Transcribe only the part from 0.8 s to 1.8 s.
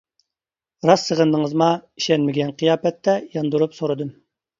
-راست سېغىندىڭىزما؟